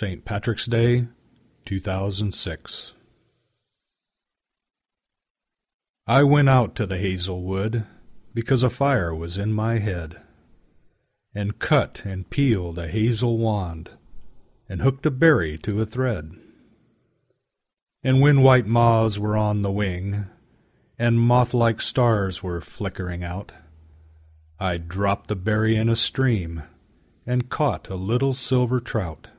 William 0.00 0.20
Butler 0.20 0.52
Yeats 0.52 0.66
The 0.68 1.10
Song 1.80 1.80
of 1.80 1.84
Wandering 1.84 2.32
Aengus 2.32 2.92
I 6.06 6.22
WENT 6.22 6.48
out 6.48 6.76
to 6.76 6.86
the 6.86 6.96
hazel 6.98 7.42
wood, 7.42 7.84
Because 8.32 8.62
a 8.62 8.70
fire 8.70 9.12
was 9.12 9.36
in 9.36 9.52
my 9.52 9.78
head, 9.80 10.22
And 11.34 11.58
cut 11.58 12.02
and 12.04 12.30
peeled 12.30 12.78
a 12.78 12.86
hazel 12.86 13.36
wand, 13.38 13.90
And 14.68 14.80
hooked 14.80 15.06
a 15.06 15.10
berry 15.10 15.58
to 15.58 15.80
a 15.80 15.86
thread; 15.86 16.38
And 18.04 18.20
when 18.20 18.42
white 18.42 18.68
moths 18.68 19.18
were 19.18 19.36
on 19.36 19.62
the 19.62 19.72
wing, 19.72 20.26
And 21.00 21.18
moth 21.20 21.52
like 21.52 21.80
stars 21.80 22.44
were 22.44 22.60
flickering 22.60 23.24
out, 23.24 23.50
I 24.60 24.76
dropped 24.76 25.26
the 25.26 25.34
berry 25.36 25.74
in 25.74 25.88
a 25.88 25.96
stream 25.96 26.62
And 27.26 27.50
caught 27.50 27.88
a 27.90 27.96
little 27.96 28.32
silver 28.34 28.78
trout. 28.80 29.30